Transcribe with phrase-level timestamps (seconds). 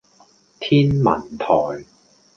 [0.59, 1.85] 天文台